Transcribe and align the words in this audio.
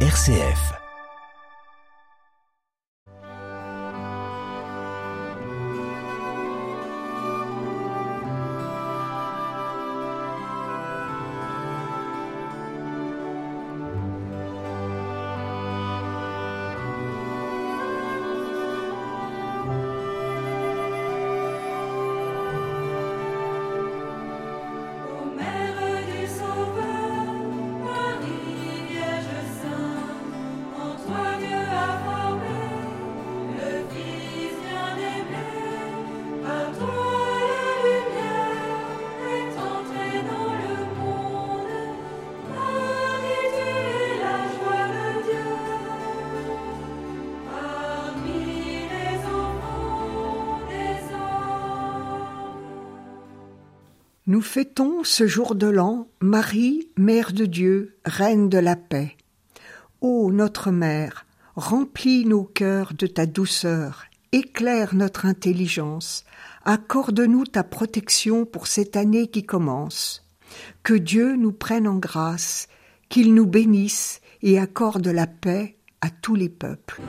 RCF. 0.00 0.85
Nous 54.28 54.40
fêtons 54.40 55.04
ce 55.04 55.28
jour 55.28 55.54
de 55.54 55.68
l'an 55.68 56.08
Marie, 56.20 56.88
Mère 56.96 57.32
de 57.32 57.46
Dieu, 57.46 57.96
Reine 58.04 58.48
de 58.48 58.58
la 58.58 58.74
paix. 58.74 59.16
Ô 60.00 60.32
notre 60.32 60.72
Mère, 60.72 61.26
remplis 61.54 62.26
nos 62.26 62.42
cœurs 62.42 62.92
de 62.94 63.06
ta 63.06 63.26
douceur, 63.26 64.02
éclaire 64.32 64.96
notre 64.96 65.26
intelligence, 65.26 66.24
accorde-nous 66.64 67.44
ta 67.44 67.62
protection 67.62 68.46
pour 68.46 68.66
cette 68.66 68.96
année 68.96 69.28
qui 69.28 69.44
commence. 69.44 70.26
Que 70.82 70.94
Dieu 70.94 71.36
nous 71.36 71.52
prenne 71.52 71.86
en 71.86 71.98
grâce, 71.98 72.66
qu'il 73.08 73.32
nous 73.32 73.46
bénisse 73.46 74.20
et 74.42 74.58
accorde 74.58 75.06
la 75.06 75.28
paix 75.28 75.76
à 76.00 76.10
tous 76.10 76.34
les 76.34 76.48
peuples. 76.48 77.00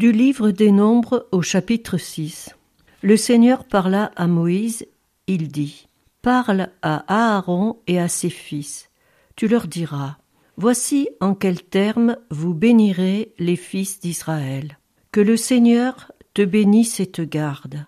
Du 0.00 0.12
livre 0.12 0.50
des 0.50 0.72
Nombres 0.72 1.28
au 1.30 1.42
chapitre 1.42 1.98
6. 1.98 2.56
Le 3.02 3.18
Seigneur 3.18 3.66
parla 3.66 4.10
à 4.16 4.26
Moïse, 4.26 4.86
il 5.26 5.48
dit 5.48 5.88
Parle 6.22 6.70
à 6.80 7.04
Aaron 7.36 7.82
et 7.86 8.00
à 8.00 8.08
ses 8.08 8.30
fils. 8.30 8.88
Tu 9.36 9.46
leur 9.46 9.66
diras 9.66 10.16
Voici 10.56 11.10
en 11.20 11.34
quels 11.34 11.62
termes 11.62 12.16
vous 12.30 12.54
bénirez 12.54 13.34
les 13.38 13.56
fils 13.56 14.00
d'Israël. 14.00 14.78
Que 15.12 15.20
le 15.20 15.36
Seigneur 15.36 16.12
te 16.32 16.40
bénisse 16.40 16.98
et 17.00 17.10
te 17.10 17.20
garde. 17.20 17.84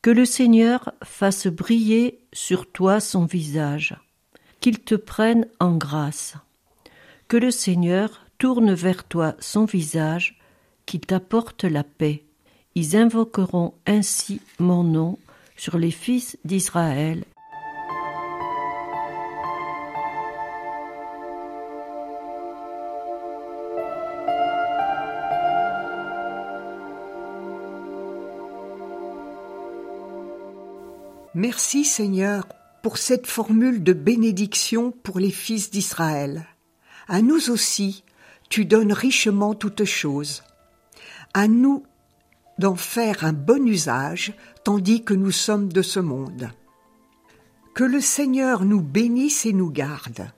Que 0.00 0.08
le 0.08 0.24
Seigneur 0.24 0.94
fasse 1.04 1.48
briller 1.48 2.18
sur 2.32 2.64
toi 2.72 2.98
son 2.98 3.26
visage. 3.26 3.94
Qu'il 4.60 4.78
te 4.78 4.94
prenne 4.94 5.46
en 5.60 5.76
grâce. 5.76 6.32
Que 7.28 7.36
le 7.36 7.50
Seigneur 7.50 8.24
tourne 8.38 8.72
vers 8.72 9.04
toi 9.04 9.34
son 9.38 9.66
visage 9.66 10.40
qui 10.86 11.00
t'apporte 11.00 11.64
la 11.64 11.84
paix. 11.84 12.22
Ils 12.76 12.96
invoqueront 12.96 13.74
ainsi 13.86 14.40
mon 14.58 14.84
nom 14.84 15.18
sur 15.56 15.78
les 15.78 15.90
fils 15.90 16.38
d'Israël. 16.44 17.24
Merci 31.34 31.84
Seigneur 31.84 32.46
pour 32.82 32.96
cette 32.96 33.26
formule 33.26 33.82
de 33.82 33.92
bénédiction 33.92 34.90
pour 34.90 35.18
les 35.18 35.30
fils 35.30 35.70
d'Israël. 35.70 36.46
À 37.08 37.20
nous 37.20 37.50
aussi, 37.50 38.04
tu 38.48 38.64
donnes 38.64 38.92
richement 38.92 39.54
toutes 39.54 39.84
choses 39.84 40.42
à 41.36 41.48
nous 41.48 41.82
d'en 42.58 42.76
faire 42.76 43.22
un 43.22 43.34
bon 43.34 43.68
usage 43.68 44.32
tandis 44.64 45.04
que 45.04 45.12
nous 45.12 45.30
sommes 45.30 45.70
de 45.70 45.82
ce 45.82 46.00
monde. 46.00 46.48
Que 47.74 47.84
le 47.84 48.00
Seigneur 48.00 48.64
nous 48.64 48.80
bénisse 48.80 49.44
et 49.44 49.52
nous 49.52 49.70
garde. 49.70 50.30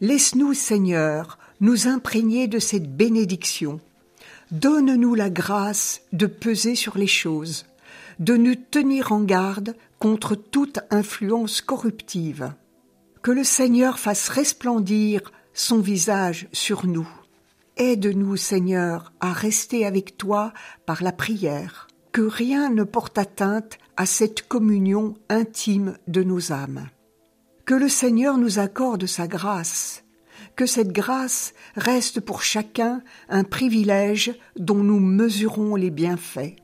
Laisse-nous, 0.00 0.52
Seigneur, 0.52 1.38
nous 1.60 1.86
imprégner 1.86 2.48
de 2.48 2.58
cette 2.58 2.92
bénédiction. 2.96 3.78
Donne-nous 4.50 5.14
la 5.14 5.30
grâce 5.30 6.00
de 6.12 6.26
peser 6.26 6.74
sur 6.74 6.98
les 6.98 7.06
choses, 7.06 7.66
de 8.18 8.36
nous 8.36 8.56
tenir 8.56 9.12
en 9.12 9.20
garde 9.20 9.76
contre 10.00 10.34
toute 10.34 10.80
influence 10.90 11.60
corruptive. 11.60 12.52
Que 13.22 13.30
le 13.30 13.44
Seigneur 13.44 14.00
fasse 14.00 14.28
resplendir 14.28 15.30
son 15.54 15.78
visage 15.78 16.48
sur 16.52 16.84
nous 16.84 17.08
Aide-nous, 17.82 18.36
Seigneur, 18.36 19.10
à 19.20 19.32
rester 19.32 19.86
avec 19.86 20.18
toi 20.18 20.52
par 20.84 21.02
la 21.02 21.12
prière, 21.12 21.88
que 22.12 22.20
rien 22.20 22.68
ne 22.68 22.84
porte 22.84 23.16
atteinte 23.16 23.78
à 23.96 24.04
cette 24.04 24.46
communion 24.46 25.14
intime 25.30 25.96
de 26.06 26.22
nos 26.22 26.52
âmes. 26.52 26.90
Que 27.64 27.72
le 27.72 27.88
Seigneur 27.88 28.36
nous 28.36 28.58
accorde 28.58 29.06
sa 29.06 29.26
grâce, 29.26 30.04
que 30.56 30.66
cette 30.66 30.92
grâce 30.92 31.54
reste 31.74 32.20
pour 32.20 32.42
chacun 32.42 33.02
un 33.30 33.44
privilège 33.44 34.38
dont 34.56 34.82
nous 34.84 35.00
mesurons 35.00 35.74
les 35.74 35.90
bienfaits. 35.90 36.56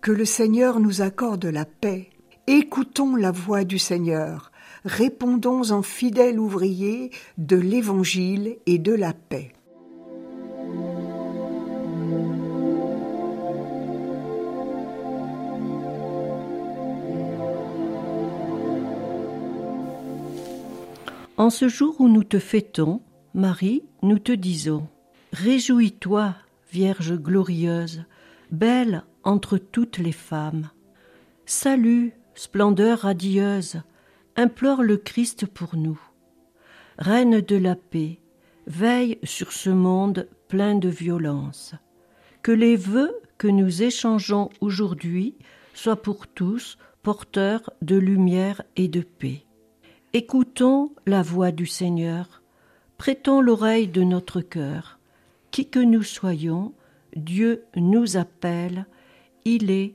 Que 0.00 0.12
le 0.12 0.24
Seigneur 0.24 0.78
nous 0.78 1.02
accorde 1.02 1.46
la 1.46 1.64
paix. 1.64 2.10
Écoutons 2.46 3.16
la 3.16 3.32
voix 3.32 3.64
du 3.64 3.80
Seigneur, 3.80 4.52
répondons 4.84 5.72
en 5.72 5.82
fidèles 5.82 6.38
ouvriers 6.38 7.10
de 7.36 7.56
l'Évangile 7.56 8.58
et 8.66 8.78
de 8.78 8.92
la 8.92 9.12
paix. 9.12 9.55
En 21.46 21.50
ce 21.50 21.68
jour 21.68 22.00
où 22.00 22.08
nous 22.08 22.24
te 22.24 22.40
fêtons, 22.40 23.02
Marie, 23.32 23.84
nous 24.02 24.18
te 24.18 24.32
disons 24.32 24.88
Réjouis-toi, 25.32 26.34
Vierge 26.72 27.14
glorieuse, 27.14 28.02
belle 28.50 29.04
entre 29.22 29.56
toutes 29.56 29.98
les 29.98 30.10
femmes. 30.10 30.70
Salut, 31.44 32.14
splendeur 32.34 33.02
radieuse, 33.02 33.80
implore 34.34 34.82
le 34.82 34.96
Christ 34.96 35.46
pour 35.46 35.76
nous. 35.76 36.00
Reine 36.98 37.40
de 37.40 37.56
la 37.56 37.76
paix, 37.76 38.18
veille 38.66 39.20
sur 39.22 39.52
ce 39.52 39.70
monde 39.70 40.28
plein 40.48 40.74
de 40.74 40.88
violence. 40.88 41.76
Que 42.42 42.50
les 42.50 42.74
vœux 42.74 43.14
que 43.38 43.46
nous 43.46 43.84
échangeons 43.84 44.50
aujourd'hui 44.60 45.36
soient 45.74 46.02
pour 46.02 46.26
tous 46.26 46.76
porteurs 47.04 47.70
de 47.82 47.94
lumière 47.94 48.62
et 48.74 48.88
de 48.88 49.02
paix. 49.02 49.45
Écoutons 50.12 50.92
la 51.04 51.20
voix 51.20 51.50
du 51.50 51.66
Seigneur, 51.66 52.42
prêtons 52.96 53.40
l'oreille 53.40 53.88
de 53.88 54.02
notre 54.02 54.40
cœur. 54.40 54.98
Qui 55.50 55.68
que 55.68 55.80
nous 55.80 56.02
soyons, 56.02 56.72
Dieu 57.16 57.64
nous 57.74 58.16
appelle, 58.16 58.86
il 59.44 59.70
est 59.70 59.94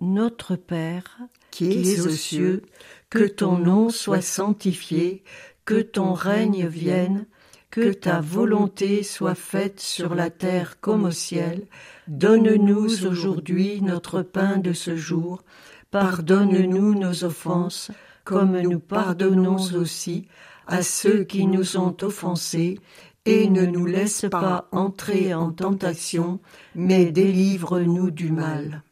notre 0.00 0.56
Père 0.56 1.18
qui, 1.50 1.92
est 1.92 2.00
aux 2.00 2.10
cieux, 2.10 2.62
que 3.08 3.24
ton 3.24 3.56
nom 3.58 3.88
soit 3.88 4.20
sanctifié, 4.20 5.22
que 5.64 5.80
ton 5.80 6.12
règne 6.12 6.66
vienne, 6.66 7.26
que 7.70 7.92
ta 7.92 8.20
volonté 8.20 9.02
soit 9.02 9.34
faite 9.34 9.80
sur 9.80 10.14
la 10.14 10.28
terre 10.28 10.80
comme 10.80 11.04
au 11.04 11.10
ciel. 11.10 11.66
Donne-nous 12.08 13.06
aujourd'hui 13.06 13.80
notre 13.80 14.22
pain 14.22 14.58
de 14.58 14.72
ce 14.72 14.96
jour. 14.96 15.42
Pardonne-nous 15.90 16.94
nos 16.94 17.24
offenses, 17.24 17.90
comme 18.24 18.60
nous 18.60 18.80
pardonnons 18.80 19.56
aussi 19.74 20.26
à 20.66 20.82
ceux 20.82 21.24
qui 21.24 21.46
nous 21.46 21.76
ont 21.76 21.96
offensés, 22.02 22.78
et 23.24 23.48
ne 23.48 23.64
nous 23.64 23.86
laisse 23.86 24.26
pas 24.30 24.68
entrer 24.72 25.32
en 25.32 25.52
tentation, 25.52 26.40
mais 26.74 27.12
délivre-nous 27.12 28.10
du 28.10 28.32
mal. 28.32 28.82